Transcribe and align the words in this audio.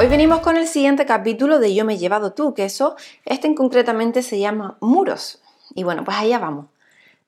Hoy 0.00 0.06
venimos 0.06 0.42
con 0.42 0.56
el 0.56 0.68
siguiente 0.68 1.06
capítulo 1.06 1.58
de 1.58 1.74
Yo 1.74 1.84
me 1.84 1.94
he 1.94 1.98
llevado 1.98 2.32
tú, 2.32 2.54
que 2.54 2.64
eso, 2.64 2.94
este 3.24 3.48
en 3.48 3.56
concretamente 3.56 4.22
se 4.22 4.38
llama 4.38 4.78
Muros. 4.78 5.42
Y 5.74 5.82
bueno, 5.82 6.04
pues 6.04 6.16
allá 6.16 6.38
vamos. 6.38 6.66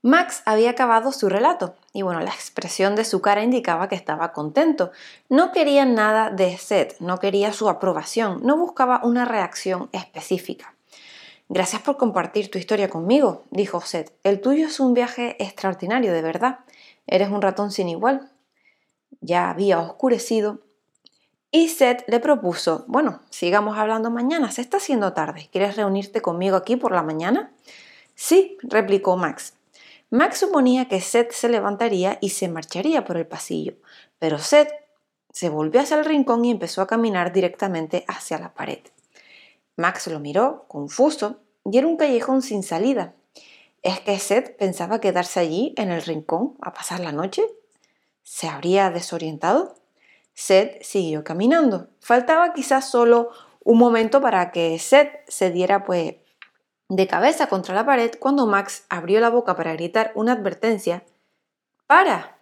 Max 0.02 0.42
había 0.44 0.70
acabado 0.70 1.10
su 1.10 1.28
relato 1.28 1.74
y 1.92 2.02
bueno, 2.02 2.20
la 2.20 2.30
expresión 2.30 2.94
de 2.94 3.04
su 3.04 3.20
cara 3.20 3.42
indicaba 3.42 3.88
que 3.88 3.96
estaba 3.96 4.32
contento. 4.32 4.92
No 5.28 5.50
quería 5.50 5.84
nada 5.84 6.30
de 6.30 6.56
Seth, 6.58 7.00
no 7.00 7.18
quería 7.18 7.52
su 7.52 7.68
aprobación, 7.68 8.38
no 8.44 8.56
buscaba 8.56 9.00
una 9.02 9.24
reacción 9.24 9.88
específica. 9.90 10.72
Gracias 11.48 11.82
por 11.82 11.96
compartir 11.96 12.52
tu 12.52 12.58
historia 12.58 12.88
conmigo, 12.88 13.42
dijo 13.50 13.80
Seth. 13.80 14.12
El 14.22 14.40
tuyo 14.40 14.68
es 14.68 14.78
un 14.78 14.94
viaje 14.94 15.34
extraordinario, 15.42 16.12
de 16.12 16.22
verdad. 16.22 16.60
Eres 17.08 17.30
un 17.30 17.42
ratón 17.42 17.72
sin 17.72 17.88
igual. 17.88 18.30
Ya 19.20 19.50
había 19.50 19.80
oscurecido 19.80 20.60
y 21.50 21.68
Seth 21.68 22.04
le 22.06 22.20
propuso, 22.20 22.84
bueno, 22.86 23.20
sigamos 23.30 23.76
hablando 23.76 24.10
mañana, 24.10 24.52
se 24.52 24.60
está 24.60 24.76
haciendo 24.76 25.12
tarde, 25.12 25.48
¿quieres 25.50 25.76
reunirte 25.76 26.22
conmigo 26.22 26.56
aquí 26.56 26.76
por 26.76 26.92
la 26.92 27.02
mañana? 27.02 27.52
Sí, 28.14 28.56
replicó 28.62 29.16
Max. 29.16 29.54
Max 30.10 30.38
suponía 30.38 30.88
que 30.88 31.00
Seth 31.00 31.32
se 31.32 31.48
levantaría 31.48 32.18
y 32.20 32.30
se 32.30 32.48
marcharía 32.48 33.04
por 33.04 33.16
el 33.16 33.26
pasillo, 33.26 33.74
pero 34.18 34.38
Seth 34.38 34.70
se 35.32 35.48
volvió 35.48 35.80
hacia 35.80 35.98
el 35.98 36.04
rincón 36.04 36.44
y 36.44 36.50
empezó 36.50 36.82
a 36.82 36.86
caminar 36.86 37.32
directamente 37.32 38.04
hacia 38.08 38.38
la 38.38 38.52
pared. 38.52 38.80
Max 39.76 40.08
lo 40.08 40.20
miró, 40.20 40.66
confuso, 40.68 41.40
y 41.64 41.78
era 41.78 41.86
un 41.86 41.96
callejón 41.96 42.42
sin 42.42 42.62
salida. 42.62 43.14
¿Es 43.82 44.00
que 44.00 44.18
Seth 44.18 44.56
pensaba 44.56 45.00
quedarse 45.00 45.40
allí 45.40 45.74
en 45.76 45.90
el 45.90 46.02
rincón 46.02 46.56
a 46.60 46.72
pasar 46.72 47.00
la 47.00 47.12
noche? 47.12 47.42
¿Se 48.22 48.48
habría 48.48 48.90
desorientado? 48.90 49.79
Seth 50.34 50.82
siguió 50.82 51.24
caminando. 51.24 51.88
Faltaba 52.00 52.52
quizás 52.52 52.90
solo 52.90 53.30
un 53.64 53.78
momento 53.78 54.20
para 54.20 54.50
que 54.52 54.78
Seth 54.78 55.28
se 55.28 55.50
diera 55.50 55.84
pues 55.84 56.16
de 56.88 57.06
cabeza 57.06 57.48
contra 57.48 57.74
la 57.74 57.86
pared 57.86 58.10
cuando 58.18 58.46
Max 58.46 58.84
abrió 58.88 59.20
la 59.20 59.30
boca 59.30 59.54
para 59.54 59.72
gritar 59.74 60.12
una 60.14 60.32
advertencia. 60.32 61.04
¡Para! 61.86 62.38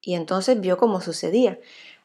Y 0.00 0.14
entonces 0.14 0.60
vio 0.60 0.76
cómo 0.76 1.00
sucedía. 1.00 1.58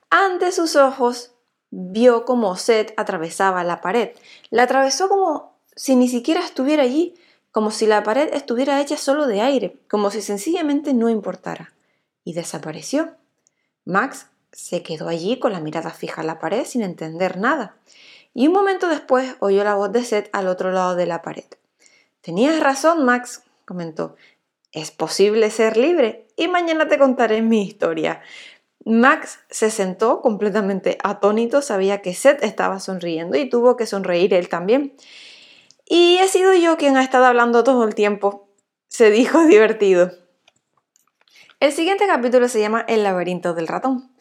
Ante 0.10 0.52
sus 0.52 0.76
ojos 0.76 1.34
vio 1.70 2.24
cómo 2.26 2.56
Seth 2.56 2.94
atravesaba 2.96 3.64
la 3.64 3.82
pared. 3.82 4.12
La 4.50 4.64
atravesó 4.64 5.10
como 5.10 5.58
si 5.76 5.96
ni 5.96 6.08
siquiera 6.08 6.42
estuviera 6.42 6.84
allí, 6.84 7.16
como 7.52 7.72
si 7.72 7.86
la 7.88 8.04
pared 8.04 8.34
estuviera 8.34 8.80
hecha 8.80 8.98
solo 8.98 9.28
de 9.28 9.42
aire, 9.42 9.78
como 9.90 10.12
si 10.12 10.22
sencillamente 10.22 10.94
no 10.94 11.10
importara. 11.10 11.74
Y 12.24 12.34
desapareció. 12.34 13.16
Max 13.84 14.28
se 14.58 14.82
quedó 14.82 15.08
allí 15.08 15.38
con 15.38 15.54
la 15.54 15.60
mirada 15.60 15.92
fija 15.92 16.22
en 16.22 16.28
la 16.28 16.40
pared 16.40 16.66
sin 16.66 16.82
entender 16.82 17.38
nada. 17.38 17.78
Y 18.34 18.48
un 18.48 18.54
momento 18.54 18.90
después 18.90 19.36
oyó 19.40 19.64
la 19.64 19.76
voz 19.76 19.92
de 19.92 20.04
Seth 20.04 20.30
al 20.34 20.48
otro 20.48 20.72
lado 20.72 20.96
de 20.96 21.06
la 21.06 21.22
pared. 21.22 21.46
Tenías 22.22 22.60
razón, 22.60 23.06
Max, 23.06 23.44
comentó. 23.66 24.16
Es 24.72 24.90
posible 24.90 25.52
ser 25.52 25.78
libre 25.78 26.26
y 26.36 26.48
mañana 26.48 26.88
te 26.88 26.98
contaré 26.98 27.44
mi 27.44 27.62
historia. 27.62 28.22
Max 28.84 29.40
se 29.52 29.70
sentó 29.70 30.22
completamente 30.22 30.98
atónito, 31.04 31.62
sabía 31.62 32.02
que 32.02 32.16
Seth 32.16 32.44
estaba 32.44 32.80
sonriendo 32.80 33.38
y 33.38 33.48
tuvo 33.48 33.78
que 33.78 33.86
sonreír 33.86 34.34
él 34.34 34.50
también. 34.50 34.96
Y 35.86 36.18
he 36.18 36.28
sido 36.28 36.56
yo 36.56 36.78
quien 36.78 36.98
ha 36.98 37.04
estado 37.04 37.26
hablando 37.26 37.64
todo 37.64 37.84
el 37.84 37.94
tiempo, 37.94 38.50
se 38.88 39.12
dijo 39.12 39.40
divertido. 39.46 40.14
El 41.60 41.72
siguiente 41.72 42.08
capítulo 42.08 42.48
se 42.48 42.60
llama 42.60 42.84
El 42.88 43.04
laberinto 43.04 43.54
del 43.54 43.68
ratón. 43.68 44.17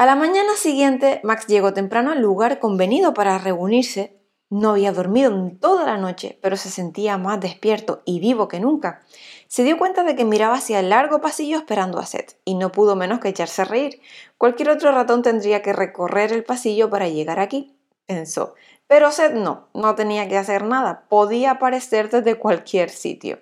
A 0.00 0.06
la 0.06 0.16
mañana 0.16 0.56
siguiente, 0.56 1.20
Max 1.24 1.46
llegó 1.46 1.74
temprano 1.74 2.10
al 2.10 2.22
lugar 2.22 2.58
convenido 2.58 3.12
para 3.12 3.36
reunirse. 3.36 4.18
No 4.48 4.70
había 4.70 4.92
dormido 4.92 5.30
en 5.30 5.58
toda 5.58 5.84
la 5.84 5.98
noche, 5.98 6.38
pero 6.40 6.56
se 6.56 6.70
sentía 6.70 7.18
más 7.18 7.38
despierto 7.38 8.00
y 8.06 8.18
vivo 8.18 8.48
que 8.48 8.60
nunca. 8.60 9.02
Se 9.46 9.62
dio 9.62 9.76
cuenta 9.76 10.02
de 10.02 10.16
que 10.16 10.24
miraba 10.24 10.54
hacia 10.54 10.80
el 10.80 10.88
largo 10.88 11.20
pasillo 11.20 11.58
esperando 11.58 11.98
a 11.98 12.06
Seth, 12.06 12.38
y 12.46 12.54
no 12.54 12.72
pudo 12.72 12.96
menos 12.96 13.20
que 13.20 13.28
echarse 13.28 13.60
a 13.60 13.66
reír. 13.66 14.00
Cualquier 14.38 14.70
otro 14.70 14.90
ratón 14.90 15.20
tendría 15.20 15.60
que 15.60 15.74
recorrer 15.74 16.32
el 16.32 16.44
pasillo 16.44 16.88
para 16.88 17.10
llegar 17.10 17.38
aquí, 17.38 17.76
pensó. 18.06 18.54
Pero 18.86 19.12
Seth 19.12 19.34
no, 19.34 19.68
no 19.74 19.96
tenía 19.96 20.26
que 20.30 20.38
hacer 20.38 20.64
nada, 20.64 21.04
podía 21.10 21.50
aparecer 21.50 22.08
desde 22.08 22.38
cualquier 22.38 22.88
sitio. 22.88 23.38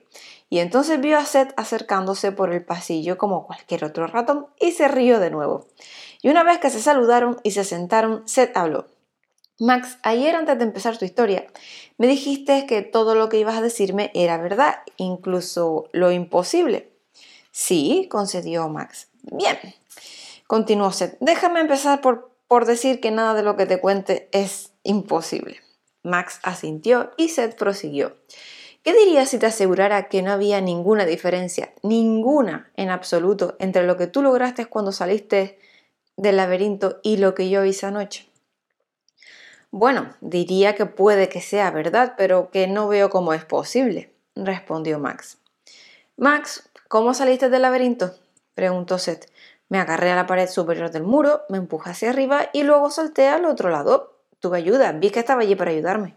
Y 0.50 0.60
entonces 0.60 1.00
vio 1.00 1.18
a 1.18 1.24
Seth 1.24 1.52
acercándose 1.56 2.32
por 2.32 2.52
el 2.52 2.64
pasillo 2.64 3.18
como 3.18 3.46
cualquier 3.46 3.84
otro 3.84 4.06
ratón 4.06 4.46
y 4.58 4.72
se 4.72 4.88
rió 4.88 5.20
de 5.20 5.30
nuevo. 5.30 5.66
Y 6.22 6.30
una 6.30 6.42
vez 6.42 6.58
que 6.58 6.70
se 6.70 6.80
saludaron 6.80 7.38
y 7.42 7.50
se 7.50 7.64
sentaron, 7.64 8.26
Seth 8.26 8.56
habló. 8.56 8.86
Max, 9.60 9.98
ayer 10.02 10.36
antes 10.36 10.56
de 10.56 10.64
empezar 10.64 10.96
tu 10.98 11.04
historia, 11.04 11.46
me 11.96 12.06
dijiste 12.06 12.64
que 12.66 12.82
todo 12.82 13.16
lo 13.16 13.28
que 13.28 13.40
ibas 13.40 13.56
a 13.56 13.60
decirme 13.60 14.12
era 14.14 14.38
verdad, 14.38 14.76
incluso 14.96 15.88
lo 15.92 16.12
imposible. 16.12 16.92
Sí, 17.50 18.06
concedió 18.08 18.68
Max. 18.68 19.08
Bien, 19.22 19.58
continuó 20.46 20.92
Seth. 20.92 21.16
Déjame 21.18 21.60
empezar 21.60 22.00
por, 22.00 22.30
por 22.46 22.66
decir 22.66 23.00
que 23.00 23.10
nada 23.10 23.34
de 23.34 23.42
lo 23.42 23.56
que 23.56 23.66
te 23.66 23.80
cuente 23.80 24.28
es 24.30 24.70
imposible. 24.84 25.60
Max 26.04 26.38
asintió 26.44 27.10
y 27.16 27.28
Seth 27.28 27.56
prosiguió. 27.56 28.16
¿Qué 28.88 28.94
dirías 28.94 29.28
si 29.28 29.38
te 29.38 29.44
asegurara 29.44 30.08
que 30.08 30.22
no 30.22 30.32
había 30.32 30.62
ninguna 30.62 31.04
diferencia, 31.04 31.74
ninguna 31.82 32.70
en 32.74 32.88
absoluto, 32.88 33.54
entre 33.58 33.86
lo 33.86 33.98
que 33.98 34.06
tú 34.06 34.22
lograste 34.22 34.64
cuando 34.64 34.92
saliste 34.92 35.58
del 36.16 36.38
laberinto 36.38 36.98
y 37.02 37.18
lo 37.18 37.34
que 37.34 37.50
yo 37.50 37.66
hice 37.66 37.84
anoche? 37.84 38.30
Bueno, 39.70 40.14
diría 40.22 40.74
que 40.74 40.86
puede 40.86 41.28
que 41.28 41.42
sea 41.42 41.70
verdad, 41.70 42.14
pero 42.16 42.50
que 42.50 42.66
no 42.66 42.88
veo 42.88 43.10
cómo 43.10 43.34
es 43.34 43.44
posible, 43.44 44.14
respondió 44.34 44.98
Max. 44.98 45.36
Max, 46.16 46.70
¿cómo 46.88 47.12
saliste 47.12 47.50
del 47.50 47.60
laberinto? 47.60 48.14
preguntó 48.54 48.96
Seth. 48.96 49.30
Me 49.68 49.80
agarré 49.80 50.12
a 50.12 50.16
la 50.16 50.26
pared 50.26 50.48
superior 50.48 50.90
del 50.90 51.02
muro, 51.02 51.42
me 51.50 51.58
empujé 51.58 51.90
hacia 51.90 52.08
arriba 52.08 52.48
y 52.54 52.62
luego 52.62 52.88
salté 52.88 53.28
al 53.28 53.44
otro 53.44 53.68
lado. 53.68 54.16
Tuve 54.40 54.56
ayuda, 54.56 54.92
vi 54.92 55.10
que 55.10 55.20
estaba 55.20 55.42
allí 55.42 55.56
para 55.56 55.72
ayudarme, 55.72 56.16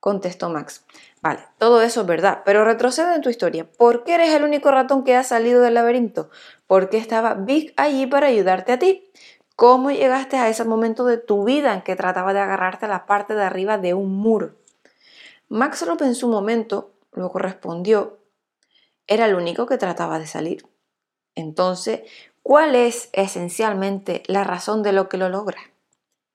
contestó 0.00 0.50
Max. 0.50 0.84
Vale, 1.22 1.40
todo 1.58 1.82
eso 1.82 2.02
es 2.02 2.06
verdad, 2.06 2.42
pero 2.44 2.64
retrocede 2.64 3.14
en 3.14 3.22
tu 3.22 3.30
historia. 3.30 3.66
¿Por 3.70 4.04
qué 4.04 4.14
eres 4.14 4.34
el 4.34 4.44
único 4.44 4.70
ratón 4.70 5.04
que 5.04 5.16
ha 5.16 5.24
salido 5.24 5.60
del 5.60 5.74
laberinto? 5.74 6.30
¿Por 6.66 6.88
qué 6.88 6.98
estaba 6.98 7.34
Big 7.34 7.72
allí 7.76 8.06
para 8.06 8.28
ayudarte 8.28 8.72
a 8.72 8.78
ti? 8.78 9.10
¿Cómo 9.56 9.90
llegaste 9.90 10.36
a 10.36 10.48
ese 10.48 10.64
momento 10.64 11.04
de 11.06 11.18
tu 11.18 11.44
vida 11.44 11.72
en 11.74 11.82
que 11.82 11.96
trataba 11.96 12.34
de 12.34 12.40
agarrarte 12.40 12.84
a 12.84 12.88
la 12.88 13.06
parte 13.06 13.34
de 13.34 13.42
arriba 13.42 13.78
de 13.78 13.94
un 13.94 14.14
muro? 14.14 14.54
Max 15.48 15.86
lo 15.86 15.96
pensó 15.96 16.26
un 16.26 16.32
momento, 16.32 16.92
luego 17.12 17.38
respondió, 17.38 18.18
era 19.06 19.26
el 19.26 19.34
único 19.34 19.66
que 19.66 19.78
trataba 19.78 20.18
de 20.18 20.26
salir. 20.26 20.66
Entonces, 21.34 22.02
¿cuál 22.42 22.74
es 22.74 23.08
esencialmente 23.12 24.22
la 24.26 24.44
razón 24.44 24.82
de 24.82 24.92
lo 24.92 25.08
que 25.08 25.16
lo 25.16 25.28
logra? 25.28 25.58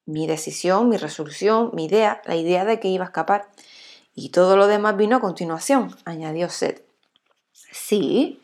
Mi 0.05 0.27
decisión, 0.27 0.89
mi 0.89 0.97
resolución, 0.97 1.71
mi 1.73 1.85
idea, 1.85 2.21
la 2.25 2.35
idea 2.35 2.65
de 2.65 2.79
que 2.79 2.87
iba 2.87 3.05
a 3.05 3.07
escapar. 3.07 3.49
Y 4.15 4.29
todo 4.29 4.57
lo 4.57 4.67
demás 4.67 4.97
vino 4.97 5.17
a 5.17 5.21
continuación, 5.21 5.95
añadió 6.05 6.49
Seth. 6.49 6.83
Sí, 7.53 8.41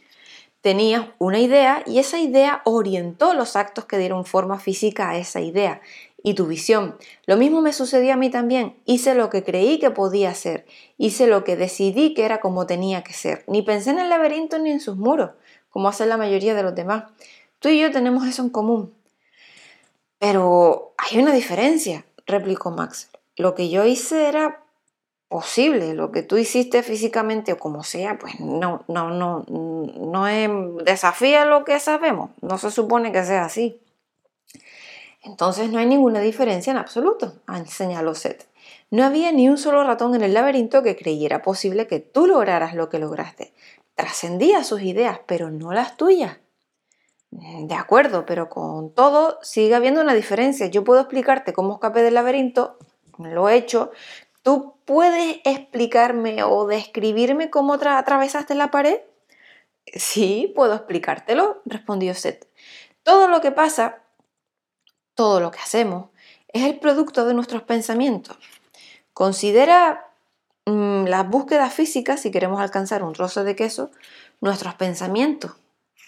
tenías 0.62 1.08
una 1.18 1.40
idea 1.40 1.84
y 1.86 2.00
esa 2.00 2.20
idea 2.20 2.62
orientó 2.66 3.34
los 3.34 3.56
actos 3.56 3.86
que 3.86 3.98
dieron 3.98 4.26
forma 4.26 4.60
física 4.60 5.10
a 5.10 5.18
esa 5.18 5.42
idea 5.42 5.82
y 6.24 6.34
tu 6.34 6.48
visión. 6.48 6.98
Lo 7.26 7.38
mismo 7.38 7.62
me 7.62 7.74
sucedió 7.74 8.14
a 8.14 8.18
mí 8.18 8.30
también. 8.30 8.76
Hice 8.86 9.16
lo 9.16 9.30
que 9.30 9.44
creí 9.44 9.80
que 9.80 9.92
podía 9.92 10.34
ser. 10.34 10.66
Hice 10.98 11.28
lo 11.28 11.44
que 11.44 11.56
decidí 11.56 12.14
que 12.14 12.26
era 12.26 12.40
como 12.40 12.66
tenía 12.66 13.04
que 13.04 13.14
ser. 13.14 13.46
Ni 13.48 13.62
pensé 13.62 13.92
en 13.92 14.00
el 14.00 14.10
laberinto 14.10 14.60
ni 14.60 14.72
en 14.72 14.80
sus 14.80 14.98
muros, 14.98 15.32
como 15.70 15.88
hacen 15.88 16.10
la 16.10 16.18
mayoría 16.18 16.54
de 16.54 16.64
los 16.64 16.76
demás. 16.76 17.06
Tú 17.60 17.70
y 17.70 17.80
yo 17.80 17.92
tenemos 17.92 18.28
eso 18.28 18.42
en 18.42 18.50
común. 18.50 18.94
Pero 20.20 20.94
hay 20.98 21.20
una 21.20 21.32
diferencia, 21.32 22.06
replicó 22.26 22.72
Max. 22.72 23.10
Lo 23.36 23.54
que 23.56 23.70
yo 23.70 23.86
hice 23.86 24.28
era 24.28 24.62
posible. 25.30 25.94
Lo 25.94 26.12
que 26.12 26.24
tú 26.24 26.38
hiciste 26.38 26.84
físicamente 26.84 27.54
o 27.54 27.58
como 27.58 27.84
sea, 27.84 28.18
pues 28.18 28.40
no, 28.40 28.84
no, 28.88 29.10
no, 29.10 29.46
no 29.48 30.28
es, 30.28 30.50
desafía 30.86 31.46
lo 31.46 31.64
que 31.64 31.80
sabemos. 31.80 32.32
No 32.42 32.58
se 32.58 32.72
supone 32.72 33.12
que 33.12 33.24
sea 33.24 33.46
así. 33.46 33.80
Entonces 35.24 35.70
no 35.70 35.80
hay 35.80 35.86
ninguna 35.86 36.22
diferencia 36.22 36.72
en 36.72 36.78
absoluto, 36.78 37.34
señaló 37.66 38.16
Seth. 38.16 38.48
No 38.92 39.04
había 39.04 39.32
ni 39.34 39.50
un 39.50 39.58
solo 39.58 39.84
ratón 39.84 40.16
en 40.16 40.22
el 40.22 40.34
laberinto 40.34 40.84
que 40.84 40.96
creyera 40.96 41.42
posible 41.42 41.88
que 41.88 42.00
tú 42.00 42.28
lograras 42.28 42.74
lo 42.74 42.90
que 42.90 43.00
lograste. 43.00 43.52
Trascendía 43.96 44.64
sus 44.64 44.82
ideas, 44.82 45.20
pero 45.26 45.52
no 45.52 45.74
las 45.74 45.98
tuyas. 45.98 46.38
De 47.40 47.76
acuerdo, 47.76 48.26
pero 48.26 48.50
con 48.50 48.94
todo 48.94 49.38
sigue 49.44 49.76
habiendo 49.76 50.02
una 50.02 50.16
diferencia. 50.16 50.68
Yo 50.68 50.84
puedo 50.84 51.02
explicarte 51.02 51.54
cómo 51.54 51.76
escapé 51.76 52.02
del 52.02 52.16
laberinto, 52.16 52.78
lo 53.20 53.48
he 53.48 53.56
hecho, 53.56 53.92
¿Tú 54.48 54.78
puedes 54.86 55.42
explicarme 55.44 56.42
o 56.42 56.68
describirme 56.68 57.50
cómo 57.50 57.74
atravesaste 57.74 58.56
la 58.56 58.72
pared? 58.72 59.02
Sí, 59.88 60.54
puedo 60.56 60.74
explicártelo, 60.74 61.62
respondió 61.66 62.14
Seth. 62.14 62.48
Todo 63.04 63.28
lo 63.28 63.42
que 63.42 63.52
pasa, 63.52 64.04
todo 65.16 65.42
lo 65.42 65.52
que 65.52 65.60
hacemos, 65.60 66.12
es 66.48 66.64
el 66.64 66.80
producto 66.80 67.26
de 67.26 67.34
nuestros 67.34 67.64
pensamientos. 67.64 68.38
Considera 69.12 70.14
mm, 70.66 71.08
las 71.08 71.28
búsquedas 71.28 71.74
físicas 71.74 72.22
si 72.22 72.32
queremos 72.32 72.62
alcanzar 72.62 73.04
un 73.04 73.12
trozo 73.12 73.44
de 73.44 73.58
queso, 73.58 73.92
nuestros 74.40 74.76
pensamientos 74.76 75.58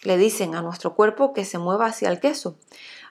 le 0.04 0.18
dicen 0.18 0.56
a 0.56 0.62
nuestro 0.62 0.96
cuerpo 0.96 1.34
que 1.34 1.46
se 1.46 1.58
mueva 1.58 1.88
hacia 1.88 2.10
el 2.10 2.20
queso. 2.20 2.58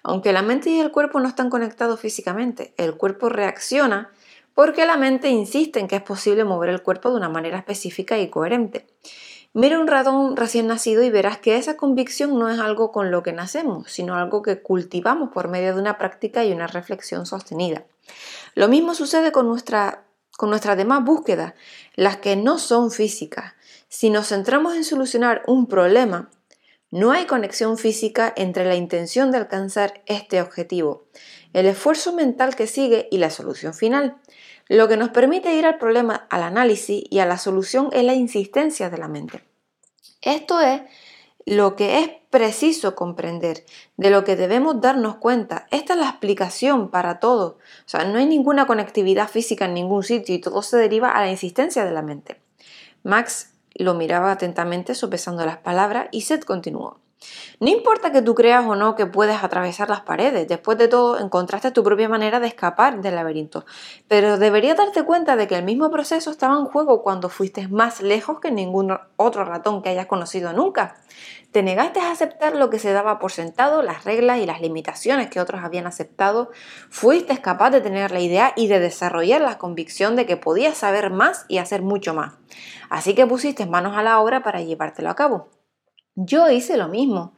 Aunque 0.03 0.33
la 0.33 0.43
mente 0.43 0.71
y 0.71 0.81
el 0.81 0.91
cuerpo 0.91 1.21
no 1.21 1.29
están 1.29 1.51
conectados 1.51 2.01
físicamente, 2.01 2.75
el 2.77 2.97
cuerpo 2.97 3.29
reacciona 3.29 4.11
porque 4.55 4.87
la 4.87 4.97
mente 4.97 5.29
insiste 5.29 5.79
en 5.79 5.87
que 5.87 5.97
es 5.97 6.03
posible 6.03 6.45
mover 6.45 6.71
el 6.71 6.83
cuerpo 6.83 7.11
de 7.11 7.17
una 7.17 7.29
manera 7.29 7.59
específica 7.59 8.19
y 8.19 8.29
coherente. 8.29 8.87
Mira 9.55 9.79
un 9.79 9.87
ratón 9.87 10.37
recién 10.37 10.67
nacido 10.67 11.03
y 11.03 11.11
verás 11.11 11.39
que 11.39 11.57
esa 11.57 11.77
convicción 11.77 12.39
no 12.39 12.49
es 12.49 12.59
algo 12.59 12.93
con 12.93 13.11
lo 13.11 13.23
que 13.23 13.33
nacemos, 13.33 13.91
sino 13.91 14.15
algo 14.15 14.43
que 14.43 14.61
cultivamos 14.61 15.31
por 15.31 15.49
medio 15.49 15.75
de 15.75 15.81
una 15.81 15.97
práctica 15.97 16.45
y 16.45 16.53
una 16.53 16.67
reflexión 16.67 17.25
sostenida. 17.25 17.85
Lo 18.55 18.69
mismo 18.69 18.95
sucede 18.95 19.33
con, 19.33 19.47
con 20.37 20.51
nuestras 20.51 20.77
demás 20.77 21.05
búsquedas, 21.05 21.55
las 21.95 22.19
que 22.19 22.37
no 22.37 22.59
son 22.59 22.91
físicas. 22.91 23.55
Si 23.89 24.11
nos 24.11 24.29
centramos 24.29 24.75
en 24.75 24.85
solucionar 24.85 25.43
un 25.47 25.67
problema, 25.67 26.31
no 26.91 27.13
hay 27.13 27.27
conexión 27.27 27.77
física 27.77 28.33
entre 28.37 28.65
la 28.65 28.75
intención 28.75 29.31
de 29.31 29.39
alcanzar 29.39 30.03
este 30.07 30.41
objetivo, 30.41 31.05
el 31.53 31.67
esfuerzo 31.67 32.13
mental 32.13 32.57
que 32.57 32.67
sigue 32.67 33.09
y 33.11 33.19
la 33.19 33.31
solución 33.31 33.75
final. 33.75 34.17
Lo 34.69 34.89
que 34.89 34.97
nos 34.97 35.11
permite 35.11 35.55
ir 35.55 35.67
al 35.67 35.79
problema, 35.79 36.27
al 36.31 36.43
análisis 36.43 37.05
y 37.09 37.19
a 37.21 37.27
la 37.27 37.39
solución 37.39 37.89
es 37.93 38.05
la 38.05 38.15
insistencia 38.15 38.91
de 38.91 38.99
la 38.99 39.09
mente. 39.09 39.45
Esto 40.21 40.61
es 40.61 40.83
lo 41.47 41.77
que 41.77 42.01
es 42.01 42.11
preciso 42.31 42.95
comprender, 42.95 43.65
de 43.97 44.11
lo 44.11 44.25
que 44.25 44.37
debemos 44.37 44.81
darnos 44.83 45.17
cuenta. 45.17 45.67
Esta 45.71 45.95
es 45.95 45.99
la 45.99 46.11
explicación 46.11 46.91
para 46.91 47.21
todo. 47.21 47.59
O 47.87 47.89
sea, 47.89 48.05
no 48.05 48.19
hay 48.19 48.27
ninguna 48.27 48.67
conectividad 48.67 49.29
física 49.29 49.65
en 49.65 49.75
ningún 49.75 50.03
sitio 50.03 50.35
y 50.35 50.41
todo 50.41 50.63
se 50.63 50.77
deriva 50.77 51.11
a 51.11 51.21
la 51.23 51.31
insistencia 51.31 51.87
de 51.87 51.91
la 51.91 52.03
mente. 52.03 52.41
Max 53.03 53.55
lo 53.75 53.95
miraba 53.95 54.33
atentamente 54.33 54.95
sopesando 54.95 55.45
las 55.45 55.59
palabras 55.59 56.09
y 56.11 56.23
Seth 56.23 56.45
continuó. 56.45 57.01
No 57.61 57.69
importa 57.69 58.13
que 58.13 58.23
tú 58.23 58.35
creas 58.35 58.65
o 58.65 58.77
no 58.77 58.95
que 58.95 59.07
puedes 59.07 59.43
atravesar 59.43 59.89
las 59.89 60.03
paredes, 60.03 60.47
después 60.47 60.79
de 60.79 60.87
todo 60.87 61.19
encontraste 61.19 61.73
tu 61.73 61.83
propia 61.83 62.09
manera 62.09 62.39
de 62.39 62.47
escapar 62.47 63.01
del 63.01 63.17
laberinto, 63.17 63.65
pero 64.07 64.39
deberías 64.39 64.77
darte 64.77 65.03
cuenta 65.03 65.35
de 65.35 65.49
que 65.49 65.57
el 65.57 65.65
mismo 65.65 65.91
proceso 65.91 66.31
estaba 66.31 66.57
en 66.57 66.67
juego 66.67 67.03
cuando 67.03 67.29
fuiste 67.29 67.67
más 67.67 68.01
lejos 68.01 68.39
que 68.41 68.53
ningún 68.53 68.97
otro 69.17 69.45
ratón 69.45 69.83
que 69.83 69.89
hayas 69.89 70.07
conocido 70.07 70.53
nunca. 70.53 70.97
Te 71.51 71.63
negaste 71.63 71.99
a 71.99 72.13
aceptar 72.13 72.55
lo 72.55 72.71
que 72.71 72.79
se 72.79 72.93
daba 72.93 73.19
por 73.19 73.33
sentado, 73.33 73.83
las 73.83 74.05
reglas 74.05 74.39
y 74.39 74.47
las 74.47 74.61
limitaciones 74.61 75.29
que 75.29 75.41
otros 75.41 75.65
habían 75.65 75.87
aceptado. 75.87 76.51
Fuiste 76.91 77.41
capaz 77.41 77.71
de 77.71 77.81
tener 77.81 78.11
la 78.11 78.21
idea 78.21 78.53
y 78.55 78.69
de 78.69 78.79
desarrollar 78.79 79.41
la 79.41 79.59
convicción 79.59 80.15
de 80.15 80.27
que 80.27 80.37
podías 80.37 80.77
saber 80.77 81.11
más 81.11 81.47
y 81.49 81.59
hacer 81.59 81.83
mucho 81.83 82.13
más. 82.13 82.35
Así 82.91 83.15
que 83.15 83.27
pusiste 83.27 83.67
manos 83.67 83.97
a 83.97 84.03
la 84.03 84.21
obra 84.21 84.43
para 84.43 84.61
llevártelo 84.61 85.09
a 85.09 85.17
cabo. 85.17 85.58
Yo 86.21 86.51
hice 86.51 86.77
lo 86.77 86.89
mismo. 86.89 87.33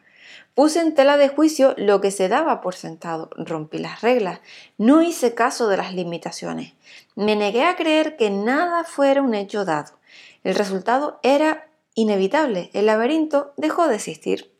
Puse 0.54 0.80
en 0.80 0.94
tela 0.94 1.18
de 1.18 1.28
juicio 1.28 1.74
lo 1.76 2.00
que 2.00 2.10
se 2.10 2.30
daba 2.30 2.62
por 2.62 2.74
sentado, 2.74 3.28
rompí 3.36 3.76
las 3.76 4.00
reglas, 4.00 4.40
no 4.78 5.02
hice 5.02 5.34
caso 5.34 5.68
de 5.68 5.76
las 5.76 5.92
limitaciones, 5.92 6.72
me 7.14 7.36
negué 7.36 7.64
a 7.64 7.76
creer 7.76 8.16
que 8.16 8.30
nada 8.30 8.84
fuera 8.84 9.20
un 9.20 9.34
hecho 9.34 9.66
dado. 9.66 9.98
El 10.44 10.54
resultado 10.54 11.20
era 11.22 11.68
inevitable, 11.94 12.70
el 12.72 12.86
laberinto 12.86 13.52
dejó 13.58 13.86
de 13.86 13.96
existir. 13.96 14.50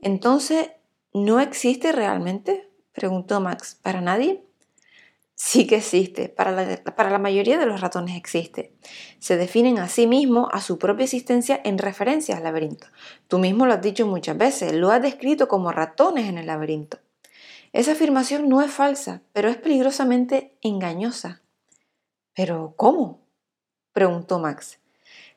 Entonces, 0.00 0.70
¿no 1.12 1.38
existe 1.38 1.92
realmente? 1.92 2.70
preguntó 2.92 3.40
Max. 3.40 3.78
¿Para 3.82 4.00
nadie? 4.00 4.42
Sí 5.42 5.66
que 5.66 5.76
existe, 5.76 6.28
para 6.28 6.50
la, 6.50 6.84
para 6.94 7.08
la, 7.08 7.18
mayoría 7.18 7.56
de 7.56 7.64
los 7.64 7.80
ratones 7.80 8.14
existe. 8.14 8.74
Se 9.20 9.38
definen 9.38 9.78
a 9.78 9.88
sí 9.88 10.06
mismos, 10.06 10.50
a 10.52 10.60
su 10.60 10.78
propia 10.78 11.04
existencia 11.04 11.58
en 11.64 11.78
referencia 11.78 12.36
al 12.36 12.42
laberinto. 12.42 12.88
Tú 13.26 13.38
mismo 13.38 13.64
lo 13.64 13.72
has 13.72 13.80
dicho 13.80 14.06
muchas 14.06 14.36
veces, 14.36 14.74
lo 14.74 14.90
has 14.90 15.00
descrito 15.00 15.48
como 15.48 15.72
ratones 15.72 16.28
en 16.28 16.36
el 16.36 16.46
laberinto. 16.46 16.98
Esa 17.72 17.92
afirmación 17.92 18.50
no 18.50 18.60
es 18.60 18.70
falsa, 18.70 19.22
pero 19.32 19.48
es 19.48 19.56
peligrosamente 19.56 20.58
engañosa. 20.60 21.40
¿Pero 22.34 22.74
cómo? 22.76 23.22
preguntó 23.94 24.40
Max. 24.40 24.78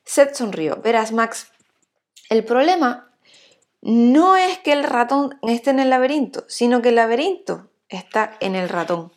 Seth 0.03 0.35
sonrió. 0.35 0.81
Verás, 0.83 1.13
Max, 1.13 1.47
el 2.29 2.44
problema 2.44 3.09
no 3.81 4.35
es 4.35 4.59
que 4.59 4.73
el 4.73 4.83
ratón 4.83 5.39
esté 5.44 5.69
en 5.69 5.79
el 5.79 5.89
laberinto, 5.89 6.44
sino 6.49 6.81
que 6.81 6.89
el 6.89 6.95
laberinto 6.95 7.69
está 7.88 8.35
en 8.41 8.56
el 8.56 8.67
ratón. 8.67 9.13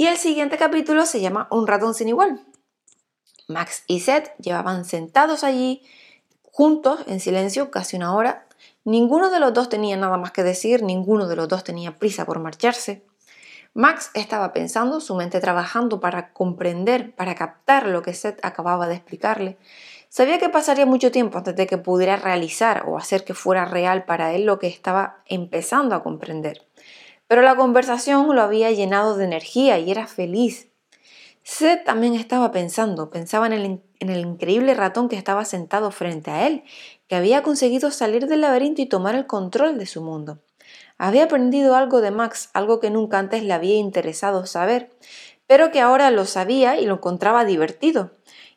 Y 0.00 0.06
el 0.06 0.16
siguiente 0.16 0.56
capítulo 0.56 1.04
se 1.04 1.20
llama 1.20 1.46
Un 1.50 1.66
ratón 1.66 1.92
sin 1.92 2.08
igual. 2.08 2.42
Max 3.48 3.84
y 3.86 4.00
Seth 4.00 4.34
llevaban 4.38 4.86
sentados 4.86 5.44
allí, 5.44 5.82
juntos, 6.42 7.00
en 7.06 7.20
silencio, 7.20 7.70
casi 7.70 7.98
una 7.98 8.14
hora. 8.14 8.46
Ninguno 8.82 9.28
de 9.28 9.40
los 9.40 9.52
dos 9.52 9.68
tenía 9.68 9.98
nada 9.98 10.16
más 10.16 10.30
que 10.30 10.42
decir, 10.42 10.82
ninguno 10.82 11.28
de 11.28 11.36
los 11.36 11.48
dos 11.48 11.64
tenía 11.64 11.98
prisa 11.98 12.24
por 12.24 12.38
marcharse. 12.38 13.04
Max 13.74 14.10
estaba 14.14 14.54
pensando, 14.54 15.00
su 15.00 15.14
mente 15.16 15.38
trabajando 15.38 16.00
para 16.00 16.32
comprender, 16.32 17.14
para 17.14 17.34
captar 17.34 17.86
lo 17.86 18.00
que 18.00 18.14
Seth 18.14 18.42
acababa 18.42 18.86
de 18.86 18.94
explicarle. 18.94 19.58
Sabía 20.08 20.38
que 20.38 20.48
pasaría 20.48 20.86
mucho 20.86 21.12
tiempo 21.12 21.36
antes 21.36 21.56
de 21.56 21.66
que 21.66 21.76
pudiera 21.76 22.16
realizar 22.16 22.84
o 22.88 22.96
hacer 22.96 23.22
que 23.22 23.34
fuera 23.34 23.66
real 23.66 24.06
para 24.06 24.32
él 24.32 24.46
lo 24.46 24.58
que 24.58 24.66
estaba 24.66 25.22
empezando 25.26 25.94
a 25.94 26.02
comprender. 26.02 26.69
Pero 27.30 27.42
la 27.42 27.54
conversación 27.54 28.34
lo 28.34 28.42
había 28.42 28.72
llenado 28.72 29.16
de 29.16 29.24
energía 29.24 29.78
y 29.78 29.92
era 29.92 30.08
feliz. 30.08 30.72
Seth 31.44 31.84
también 31.84 32.14
estaba 32.14 32.50
pensando, 32.50 33.08
pensaba 33.08 33.46
en 33.46 33.52
el, 33.52 33.80
en 34.00 34.10
el 34.10 34.18
increíble 34.22 34.74
ratón 34.74 35.08
que 35.08 35.14
estaba 35.14 35.44
sentado 35.44 35.92
frente 35.92 36.32
a 36.32 36.48
él, 36.48 36.64
que 37.06 37.14
había 37.14 37.44
conseguido 37.44 37.92
salir 37.92 38.26
del 38.26 38.40
laberinto 38.40 38.82
y 38.82 38.86
tomar 38.86 39.14
el 39.14 39.28
control 39.28 39.78
de 39.78 39.86
su 39.86 40.02
mundo. 40.02 40.40
Había 40.98 41.22
aprendido 41.22 41.76
algo 41.76 42.00
de 42.00 42.10
Max, 42.10 42.50
algo 42.52 42.80
que 42.80 42.90
nunca 42.90 43.20
antes 43.20 43.44
le 43.44 43.52
había 43.52 43.76
interesado 43.76 44.44
saber, 44.44 44.90
pero 45.46 45.70
que 45.70 45.80
ahora 45.80 46.10
lo 46.10 46.24
sabía 46.24 46.80
y 46.80 46.84
lo 46.84 46.94
encontraba 46.94 47.44
divertido. 47.44 48.10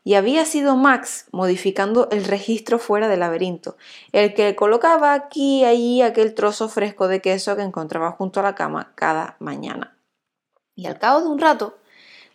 Y 0.04 0.16
había 0.16 0.46
sido 0.46 0.76
Max 0.76 1.28
modificando 1.32 2.10
el 2.12 2.26
registro 2.26 2.78
fuera 2.78 3.08
del 3.08 3.22
laberinto, 3.22 3.78
el 4.12 4.34
que 4.34 4.56
colocaba 4.56 5.14
aquí 5.14 5.62
y 5.62 5.66
allí 5.66 6.02
aquel 6.02 6.34
trozo 6.34 6.68
fresco 6.68 7.08
de 7.08 7.22
queso 7.22 7.56
que 7.56 7.62
encontraba 7.62 8.12
junto 8.12 8.40
a 8.40 8.44
la 8.44 8.56
cama 8.56 8.92
cada 8.96 9.38
mañana. 9.40 9.98
Y 10.76 10.88
al 10.88 11.00
cabo 11.00 11.22
de 11.22 11.28
un 11.28 11.40
rato, 11.40 11.78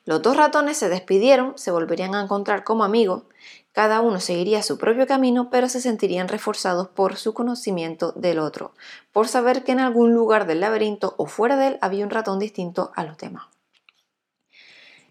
los 0.04 0.22
dos 0.22 0.36
ratones 0.38 0.78
se 0.78 0.88
despidieron, 0.88 1.52
se 1.58 1.70
volverían 1.70 2.14
a 2.14 2.22
encontrar 2.22 2.64
como 2.64 2.84
amigos, 2.84 3.24
cada 3.72 4.00
uno 4.00 4.20
seguiría 4.20 4.62
su 4.62 4.78
propio 4.78 5.06
camino, 5.06 5.50
pero 5.50 5.68
se 5.68 5.80
sentirían 5.80 6.28
reforzados 6.28 6.88
por 6.88 7.16
su 7.16 7.34
conocimiento 7.34 8.12
del 8.12 8.38
otro, 8.38 8.72
por 9.12 9.28
saber 9.28 9.64
que 9.64 9.72
en 9.72 9.80
algún 9.80 10.14
lugar 10.14 10.46
del 10.46 10.60
laberinto 10.60 11.14
o 11.18 11.26
fuera 11.26 11.56
de 11.56 11.68
él 11.68 11.78
había 11.82 12.04
un 12.04 12.10
ratón 12.10 12.38
distinto 12.38 12.90
a 12.96 13.04
los 13.04 13.18
demás. 13.18 13.57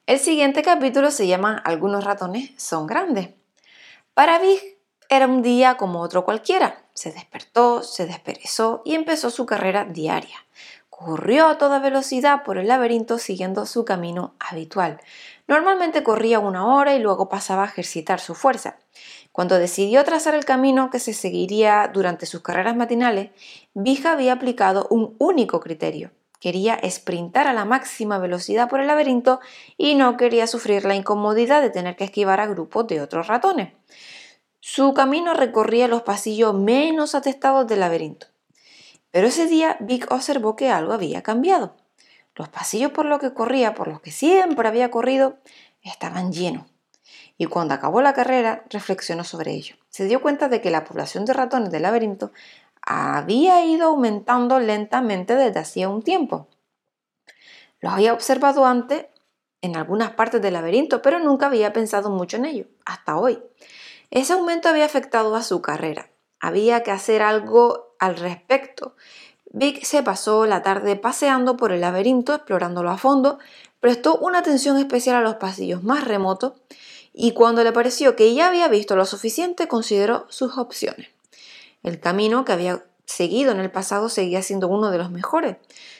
El 0.07 0.19
siguiente 0.19 0.61
capítulo 0.61 1.11
se 1.11 1.27
llama 1.27 1.61
Algunos 1.65 2.05
ratones 2.05 2.51
son 2.55 2.87
grandes. 2.87 3.31
Para 4.13 4.39
Big 4.39 4.79
era 5.09 5.27
un 5.27 5.41
día 5.41 5.75
como 5.75 5.99
otro 5.99 6.23
cualquiera. 6.23 6.81
Se 6.93 7.11
despertó, 7.11 7.83
se 7.83 8.05
desperezó 8.05 8.81
y 8.85 8.95
empezó 8.95 9.29
su 9.29 9.45
carrera 9.45 9.83
diaria. 9.83 10.37
Corrió 10.89 11.47
a 11.47 11.57
toda 11.57 11.79
velocidad 11.79 12.43
por 12.45 12.57
el 12.57 12.69
laberinto 12.69 13.17
siguiendo 13.17 13.65
su 13.65 13.83
camino 13.83 14.33
habitual. 14.39 15.01
Normalmente 15.45 16.03
corría 16.03 16.39
una 16.39 16.73
hora 16.73 16.95
y 16.95 16.99
luego 16.99 17.27
pasaba 17.27 17.63
a 17.63 17.67
ejercitar 17.67 18.21
su 18.21 18.33
fuerza. 18.33 18.77
Cuando 19.33 19.59
decidió 19.59 20.05
trazar 20.05 20.35
el 20.35 20.45
camino 20.45 20.89
que 20.89 20.99
se 20.99 21.13
seguiría 21.13 21.91
durante 21.93 22.25
sus 22.27 22.39
carreras 22.39 22.77
matinales, 22.77 23.31
Vija 23.73 24.13
había 24.13 24.31
aplicado 24.31 24.87
un 24.89 25.17
único 25.19 25.59
criterio. 25.59 26.11
Quería 26.39 26.79
sprintar 26.89 27.47
a 27.47 27.53
la 27.53 27.65
máxima 27.65 28.19
velocidad 28.19 28.69
por 28.69 28.79
el 28.79 28.87
laberinto 28.87 29.39
y 29.77 29.95
no 29.95 30.17
quería 30.17 30.47
sufrir 30.47 30.85
la 30.85 30.95
incomodidad 30.95 31.61
de 31.61 31.71
tener 31.71 31.95
que 31.95 32.03
esquivar 32.03 32.39
a 32.39 32.47
grupos 32.47 32.87
de 32.87 33.01
otros 33.01 33.27
ratones. 33.27 33.73
Su 34.59 34.93
camino 34.93 35.33
recorría 35.33 35.87
los 35.87 36.03
pasillos 36.03 36.53
menos 36.53 37.15
atestados 37.15 37.67
del 37.67 37.79
laberinto. 37.79 38.27
Pero 39.11 39.27
ese 39.27 39.47
día 39.47 39.77
Vic 39.79 40.11
observó 40.11 40.55
que 40.55 40.69
algo 40.69 40.93
había 40.93 41.23
cambiado. 41.23 41.75
Los 42.35 42.49
pasillos 42.49 42.91
por 42.91 43.05
los 43.05 43.19
que 43.19 43.33
corría, 43.33 43.73
por 43.73 43.87
los 43.87 44.01
que 44.01 44.11
siempre 44.11 44.67
había 44.67 44.91
corrido, 44.91 45.37
estaban 45.81 46.31
llenos. 46.31 46.65
Y 47.37 47.45
cuando 47.45 47.73
acabó 47.73 48.01
la 48.01 48.13
carrera, 48.13 48.63
reflexionó 48.69 49.23
sobre 49.23 49.53
ello. 49.53 49.75
Se 49.89 50.05
dio 50.05 50.21
cuenta 50.21 50.49
de 50.49 50.61
que 50.61 50.69
la 50.69 50.83
población 50.83 51.25
de 51.25 51.33
ratones 51.33 51.71
del 51.71 51.83
laberinto 51.83 52.31
había 52.87 53.65
ido 53.65 53.87
aumentando 53.87 54.59
lentamente 54.59 55.35
desde 55.35 55.59
hacía 55.59 55.89
un 55.89 56.01
tiempo. 56.01 56.47
Lo 57.79 57.89
había 57.89 58.13
observado 58.13 58.65
antes 58.65 59.07
en 59.61 59.75
algunas 59.75 60.11
partes 60.11 60.41
del 60.41 60.53
laberinto, 60.53 61.01
pero 61.01 61.19
nunca 61.19 61.47
había 61.47 61.73
pensado 61.73 62.09
mucho 62.09 62.37
en 62.37 62.45
ello, 62.45 62.65
hasta 62.85 63.17
hoy. 63.17 63.39
Ese 64.09 64.33
aumento 64.33 64.69
había 64.69 64.85
afectado 64.85 65.35
a 65.35 65.43
su 65.43 65.61
carrera. 65.61 66.09
Había 66.39 66.83
que 66.83 66.91
hacer 66.91 67.21
algo 67.21 67.95
al 67.99 68.15
respecto 68.15 68.95
Vic 69.51 69.83
se 69.83 70.03
pasó 70.03 70.45
la 70.45 70.61
tarde 70.61 70.95
paseando 70.97 71.57
por 71.57 71.71
el 71.71 71.81
laberinto, 71.81 72.33
explorándolo 72.35 72.89
a 72.91 72.97
fondo, 72.97 73.39
prestó 73.79 74.17
una 74.17 74.39
atención 74.39 74.77
especial 74.77 75.15
a 75.15 75.21
los 75.21 75.35
pasillos 75.35 75.83
más 75.83 76.03
remotos 76.03 76.53
y 77.13 77.31
cuando 77.31 77.63
le 77.63 77.71
pareció 77.71 78.15
que 78.15 78.33
ya 78.33 78.47
había 78.47 78.67
visto 78.67 78.95
lo 78.95 79.05
suficiente, 79.05 79.67
consideró 79.67 80.25
sus 80.29 80.57
opciones. 80.57 81.09
El 81.83 81.99
camino 81.99 82.45
que 82.45 82.53
había 82.53 82.85
seguido 83.05 83.51
en 83.51 83.59
el 83.59 83.71
pasado 83.71 84.09
seguía 84.09 84.41
siendo 84.41 84.67
uno 84.67 84.91
de 84.91 84.97
los 84.97 85.11
mejores. 85.11 85.57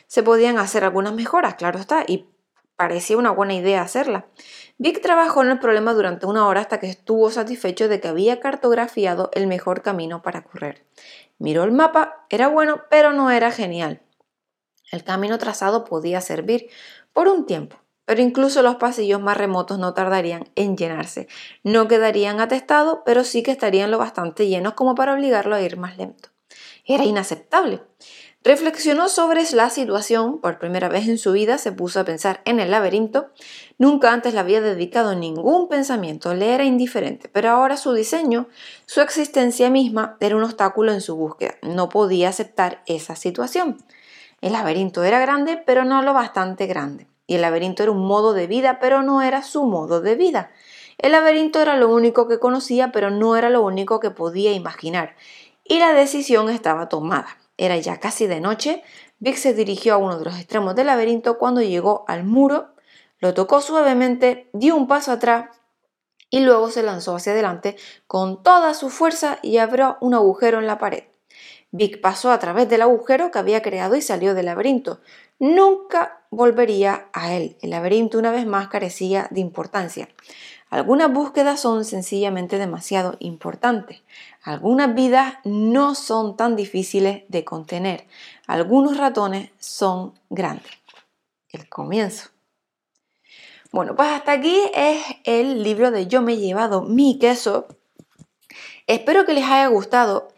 Se 0.07 0.23
podían 0.23 0.57
hacer 0.57 0.83
algunas 0.83 1.13
mejoras, 1.13 1.55
claro 1.55 1.79
está, 1.79 2.03
y 2.07 2.27
parecía 2.75 3.17
una 3.17 3.31
buena 3.31 3.55
idea 3.55 3.81
hacerla. 3.81 4.27
Vic 4.77 5.01
trabajó 5.01 5.41
en 5.41 5.49
el 5.49 5.59
problema 5.59 5.93
durante 5.93 6.25
una 6.25 6.47
hora 6.47 6.61
hasta 6.61 6.79
que 6.79 6.89
estuvo 6.89 7.31
satisfecho 7.31 7.87
de 7.87 7.99
que 7.99 8.07
había 8.07 8.39
cartografiado 8.39 9.31
el 9.33 9.47
mejor 9.47 9.81
camino 9.81 10.21
para 10.21 10.43
correr. 10.43 10.85
Miró 11.39 11.63
el 11.63 11.71
mapa, 11.71 12.25
era 12.29 12.47
bueno, 12.47 12.83
pero 12.89 13.13
no 13.13 13.31
era 13.31 13.51
genial. 13.51 14.01
El 14.91 15.03
camino 15.03 15.37
trazado 15.37 15.83
podía 15.83 16.21
servir 16.21 16.69
por 17.13 17.27
un 17.27 17.45
tiempo, 17.45 17.77
pero 18.07 18.21
incluso 18.21 18.61
los 18.61 18.77
pasillos 18.77 19.21
más 19.21 19.35
remotos 19.35 19.79
no 19.79 19.93
tardarían 19.93 20.49
en 20.55 20.77
llenarse. 20.77 21.27
No 21.63 21.89
quedarían 21.89 22.39
atestados, 22.39 22.99
pero 23.05 23.25
sí 23.25 23.43
que 23.43 23.51
estarían 23.51 23.91
lo 23.91 23.97
bastante 23.97 24.47
llenos 24.47 24.75
como 24.75 24.95
para 24.95 25.13
obligarlo 25.13 25.55
a 25.55 25.61
ir 25.61 25.75
más 25.75 25.97
lento. 25.97 26.29
Era 26.85 27.03
inaceptable. 27.03 27.81
Reflexionó 28.45 29.09
sobre 29.09 29.43
la 29.51 29.69
situación, 29.69 30.39
por 30.39 30.57
primera 30.57 30.87
vez 30.87 31.09
en 31.09 31.17
su 31.17 31.33
vida 31.33 31.57
se 31.57 31.73
puso 31.73 31.99
a 31.99 32.05
pensar 32.05 32.39
en 32.45 32.61
el 32.61 32.71
laberinto. 32.71 33.33
Nunca 33.77 34.13
antes 34.13 34.33
le 34.33 34.39
había 34.39 34.61
dedicado 34.61 35.13
ningún 35.13 35.67
pensamiento, 35.67 36.33
le 36.33 36.53
era 36.53 36.63
indiferente, 36.63 37.27
pero 37.27 37.49
ahora 37.49 37.75
su 37.75 37.91
diseño, 37.91 38.47
su 38.85 39.01
existencia 39.01 39.69
misma, 39.69 40.15
era 40.21 40.37
un 40.37 40.45
obstáculo 40.45 40.93
en 40.93 41.01
su 41.01 41.17
búsqueda. 41.17 41.55
No 41.61 41.89
podía 41.89 42.29
aceptar 42.29 42.83
esa 42.85 43.17
situación. 43.17 43.83
El 44.39 44.53
laberinto 44.53 45.03
era 45.03 45.19
grande, 45.19 45.61
pero 45.65 45.83
no 45.83 46.01
lo 46.01 46.13
bastante 46.13 46.67
grande. 46.67 47.07
Y 47.27 47.35
el 47.35 47.41
laberinto 47.41 47.83
era 47.83 47.91
un 47.91 48.05
modo 48.05 48.33
de 48.33 48.47
vida, 48.47 48.79
pero 48.79 49.03
no 49.03 49.21
era 49.21 49.43
su 49.43 49.65
modo 49.65 50.01
de 50.01 50.15
vida. 50.15 50.51
El 50.97 51.11
laberinto 51.11 51.61
era 51.61 51.77
lo 51.77 51.89
único 51.89 52.27
que 52.27 52.39
conocía, 52.39 52.91
pero 52.91 53.11
no 53.11 53.35
era 53.37 53.49
lo 53.49 53.61
único 53.61 53.99
que 53.99 54.09
podía 54.09 54.53
imaginar. 54.53 55.15
Y 55.63 55.79
la 55.79 55.93
decisión 55.93 56.49
estaba 56.49 56.89
tomada. 56.89 57.37
Era 57.57 57.77
ya 57.77 57.99
casi 57.99 58.25
de 58.25 58.39
noche. 58.39 58.83
Vic 59.19 59.35
se 59.35 59.53
dirigió 59.53 59.95
a 59.95 59.97
uno 59.97 60.17
de 60.17 60.25
los 60.25 60.37
extremos 60.37 60.75
del 60.75 60.87
laberinto 60.87 61.37
cuando 61.37 61.61
llegó 61.61 62.05
al 62.07 62.23
muro, 62.23 62.69
lo 63.19 63.33
tocó 63.33 63.61
suavemente, 63.61 64.49
dio 64.53 64.75
un 64.75 64.87
paso 64.87 65.11
atrás 65.11 65.49
y 66.29 66.41
luego 66.41 66.69
se 66.69 66.83
lanzó 66.83 67.15
hacia 67.15 67.31
adelante 67.31 67.77
con 68.05 68.43
toda 68.43 68.73
su 68.73 68.89
fuerza 68.89 69.39
y 69.41 69.57
abrió 69.57 69.97
un 70.01 70.13
agujero 70.13 70.59
en 70.59 70.67
la 70.67 70.77
pared. 70.77 71.03
Vic 71.71 72.01
pasó 72.01 72.31
a 72.31 72.39
través 72.39 72.69
del 72.69 72.81
agujero 72.81 73.31
que 73.31 73.39
había 73.39 73.61
creado 73.61 73.95
y 73.95 74.01
salió 74.01 74.33
del 74.33 74.45
laberinto. 74.45 75.01
Nunca 75.39 76.21
volvería 76.31 77.09
a 77.13 77.33
él. 77.33 77.57
El 77.61 77.71
laberinto 77.71 78.17
una 78.17 78.31
vez 78.31 78.45
más 78.45 78.69
carecía 78.69 79.27
de 79.31 79.41
importancia. 79.41 80.09
Algunas 80.69 81.11
búsquedas 81.11 81.61
son 81.61 81.85
sencillamente 81.85 82.57
demasiado 82.57 83.15
importantes. 83.19 84.01
Algunas 84.43 84.93
vidas 84.95 85.35
no 85.45 85.95
son 85.95 86.35
tan 86.35 86.55
difíciles 86.55 87.23
de 87.29 87.45
contener. 87.45 88.07
Algunos 88.47 88.97
ratones 88.97 89.51
son 89.59 90.13
grandes. 90.29 90.71
El 91.49 91.69
comienzo. 91.69 92.29
Bueno, 93.71 93.95
pues 93.95 94.09
hasta 94.09 94.33
aquí 94.33 94.59
es 94.73 95.03
el 95.23 95.63
libro 95.63 95.91
de 95.91 96.07
Yo 96.07 96.21
me 96.21 96.33
he 96.33 96.37
llevado 96.37 96.81
mi 96.81 97.19
queso. 97.19 97.67
Espero 98.87 99.25
que 99.25 99.33
les 99.33 99.45
haya 99.45 99.67
gustado. 99.67 100.29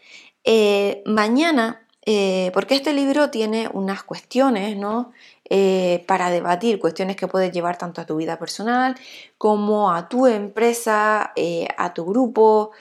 Eh, 0.51 1.03
mañana, 1.05 1.85
eh, 2.07 2.49
porque 2.55 2.73
este 2.73 2.91
libro 2.91 3.29
tiene 3.29 3.69
unas 3.71 4.01
cuestiones, 4.01 4.75
¿no? 4.75 5.11
Eh, 5.47 6.03
para 6.07 6.31
debatir 6.31 6.79
cuestiones 6.79 7.15
que 7.17 7.27
puedes 7.27 7.51
llevar 7.51 7.77
tanto 7.77 8.01
a 8.01 8.07
tu 8.07 8.15
vida 8.15 8.39
personal 8.39 8.95
como 9.37 9.91
a 9.91 10.09
tu 10.09 10.25
empresa, 10.25 11.33
a 11.77 11.93
tu 11.93 12.03
grupo. 12.03 12.71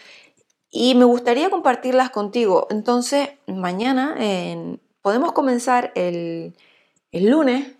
Y 0.70 0.94
me 0.94 1.04
gustaría 1.04 1.50
compartirlas 1.50 2.08
contigo. 2.08 2.68
Entonces, 2.70 3.28
mañana 3.46 4.16
podemos 5.02 5.32
comenzar 5.32 5.92
el, 5.94 6.54
el 7.12 7.28
lunes 7.28 7.72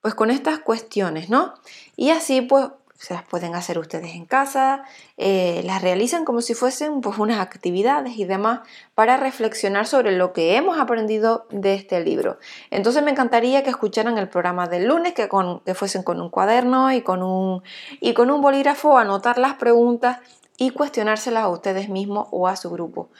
pues 0.00 0.14
con 0.14 0.30
estas 0.30 0.60
cuestiones, 0.60 1.30
¿no? 1.30 1.54
Y 1.96 2.10
así 2.10 2.42
pues 2.42 2.68
se 3.02 3.14
las 3.14 3.24
pueden 3.24 3.56
hacer 3.56 3.80
ustedes 3.80 4.14
en 4.14 4.26
casa, 4.26 4.84
eh, 5.16 5.60
las 5.64 5.82
realizan 5.82 6.24
como 6.24 6.40
si 6.40 6.54
fuesen 6.54 7.00
pues, 7.00 7.18
unas 7.18 7.40
actividades 7.40 8.16
y 8.16 8.24
demás 8.24 8.60
para 8.94 9.16
reflexionar 9.16 9.88
sobre 9.88 10.12
lo 10.12 10.32
que 10.32 10.54
hemos 10.54 10.78
aprendido 10.78 11.48
de 11.50 11.74
este 11.74 12.04
libro. 12.04 12.38
Entonces 12.70 13.02
me 13.02 13.10
encantaría 13.10 13.64
que 13.64 13.70
escucharan 13.70 14.18
el 14.18 14.28
programa 14.28 14.68
del 14.68 14.86
lunes, 14.86 15.14
que, 15.14 15.28
con, 15.28 15.58
que 15.60 15.74
fuesen 15.74 16.04
con 16.04 16.20
un 16.20 16.30
cuaderno 16.30 16.92
y 16.92 17.02
con 17.02 17.24
un, 17.24 17.64
y 18.00 18.14
con 18.14 18.30
un 18.30 18.40
bolígrafo, 18.40 18.96
anotar 18.96 19.36
las 19.36 19.54
preguntas 19.54 20.18
y 20.56 20.70
cuestionárselas 20.70 21.42
a 21.42 21.48
ustedes 21.48 21.88
mismos 21.88 22.28
o 22.30 22.46
a 22.46 22.54
su 22.54 22.70
grupo. 22.70 23.10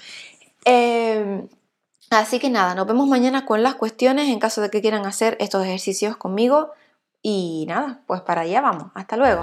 Em, 0.65 1.49
así 2.11 2.39
que 2.39 2.51
nada, 2.51 2.77
nos 2.77 2.87
vemos 2.87 3.09
mañana 3.09 3.47
con 3.47 3.65
las 3.65 3.75
cuestiones 3.75 4.29
en 4.29 4.39
caso 4.39 4.61
de 4.61 4.71
que 4.71 4.81
quieran 4.81 5.07
hacer 5.07 5.37
estos 5.41 5.65
ejercicios 5.65 6.17
conmigo. 6.17 6.71
Y 7.23 7.65
nada, 7.69 8.03
pues 8.07 8.21
para 8.23 8.43
allá 8.43 8.61
vamos. 8.61 8.91
Hasta 8.95 9.17
luego. 9.17 9.43